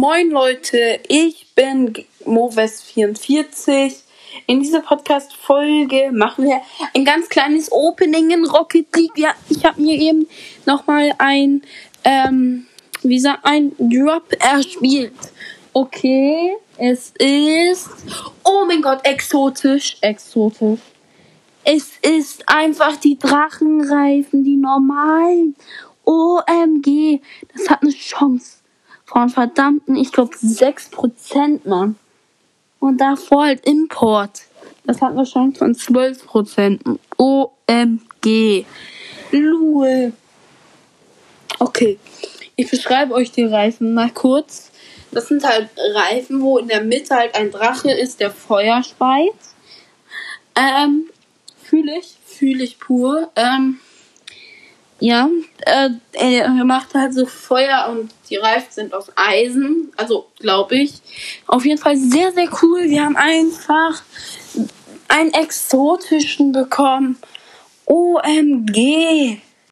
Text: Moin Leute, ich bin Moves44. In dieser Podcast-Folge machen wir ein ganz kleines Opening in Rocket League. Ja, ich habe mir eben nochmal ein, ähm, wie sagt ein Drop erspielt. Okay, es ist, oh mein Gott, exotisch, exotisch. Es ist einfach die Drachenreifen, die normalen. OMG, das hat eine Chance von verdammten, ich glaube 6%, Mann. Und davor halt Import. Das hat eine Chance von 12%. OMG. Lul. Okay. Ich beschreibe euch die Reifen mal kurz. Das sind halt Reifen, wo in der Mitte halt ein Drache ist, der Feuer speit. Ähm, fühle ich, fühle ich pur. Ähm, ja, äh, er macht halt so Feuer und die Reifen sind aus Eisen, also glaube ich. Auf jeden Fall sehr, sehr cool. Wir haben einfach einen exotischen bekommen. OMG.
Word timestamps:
Moin 0.00 0.30
Leute, 0.30 1.00
ich 1.08 1.48
bin 1.56 1.92
Moves44. 2.24 3.96
In 4.46 4.60
dieser 4.60 4.80
Podcast-Folge 4.80 6.12
machen 6.12 6.44
wir 6.44 6.60
ein 6.94 7.04
ganz 7.04 7.28
kleines 7.28 7.72
Opening 7.72 8.30
in 8.30 8.44
Rocket 8.44 8.94
League. 8.94 9.18
Ja, 9.18 9.34
ich 9.48 9.64
habe 9.64 9.82
mir 9.82 9.98
eben 9.98 10.28
nochmal 10.66 11.10
ein, 11.18 11.62
ähm, 12.04 12.68
wie 13.02 13.18
sagt 13.18 13.44
ein 13.44 13.72
Drop 13.76 14.32
erspielt. 14.38 15.16
Okay, 15.72 16.54
es 16.76 17.12
ist, 17.18 17.88
oh 18.44 18.64
mein 18.68 18.82
Gott, 18.82 19.00
exotisch, 19.02 19.96
exotisch. 20.00 20.78
Es 21.64 21.94
ist 22.02 22.48
einfach 22.48 22.98
die 22.98 23.18
Drachenreifen, 23.18 24.44
die 24.44 24.58
normalen. 24.58 25.56
OMG, 26.04 27.20
das 27.52 27.68
hat 27.68 27.82
eine 27.82 27.90
Chance 27.90 28.58
von 29.08 29.30
verdammten, 29.30 29.96
ich 29.96 30.12
glaube 30.12 30.36
6%, 30.36 31.66
Mann. 31.66 31.96
Und 32.78 33.00
davor 33.00 33.46
halt 33.46 33.66
Import. 33.66 34.42
Das 34.84 35.00
hat 35.00 35.12
eine 35.12 35.24
Chance 35.24 35.58
von 35.58 35.74
12%. 35.74 36.98
OMG. 37.16 38.64
Lul. 39.32 40.12
Okay. 41.58 41.98
Ich 42.54 42.70
beschreibe 42.70 43.14
euch 43.14 43.32
die 43.32 43.44
Reifen 43.44 43.94
mal 43.94 44.10
kurz. 44.10 44.70
Das 45.10 45.28
sind 45.28 45.42
halt 45.42 45.70
Reifen, 45.94 46.42
wo 46.42 46.58
in 46.58 46.68
der 46.68 46.82
Mitte 46.82 47.14
halt 47.14 47.34
ein 47.34 47.50
Drache 47.50 47.90
ist, 47.90 48.20
der 48.20 48.30
Feuer 48.30 48.82
speit. 48.82 49.32
Ähm, 50.54 51.08
fühle 51.62 51.98
ich, 51.98 52.16
fühle 52.26 52.62
ich 52.62 52.78
pur. 52.78 53.30
Ähm, 53.36 53.78
ja, 55.00 55.28
äh, 55.60 55.90
er 56.12 56.48
macht 56.64 56.94
halt 56.94 57.14
so 57.14 57.24
Feuer 57.26 57.88
und 57.90 58.10
die 58.28 58.36
Reifen 58.36 58.70
sind 58.70 58.94
aus 58.94 59.12
Eisen, 59.14 59.92
also 59.96 60.26
glaube 60.38 60.76
ich. 60.76 60.94
Auf 61.46 61.64
jeden 61.64 61.80
Fall 61.80 61.96
sehr, 61.96 62.32
sehr 62.32 62.48
cool. 62.62 62.84
Wir 62.84 63.04
haben 63.04 63.16
einfach 63.16 64.02
einen 65.08 65.32
exotischen 65.32 66.52
bekommen. 66.52 67.16
OMG. 67.86 69.40